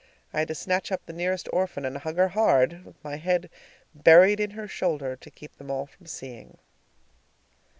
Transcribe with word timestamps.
I 0.33 0.39
had 0.39 0.47
to 0.47 0.55
snatch 0.55 0.91
up 0.91 1.05
the 1.05 1.13
nearest 1.13 1.47
orphan 1.53 1.85
and 1.85 1.95
hug 1.99 2.17
her 2.17 2.29
hard, 2.29 2.85
with 2.85 2.95
my 3.03 3.17
head 3.17 3.51
buried 3.93 4.39
in 4.39 4.49
her 4.49 4.67
shoulder, 4.67 5.15
to 5.17 5.29
keep 5.29 5.55
them 5.59 5.69
all 5.69 5.85
from 5.85 6.07
seeing. 6.07 6.57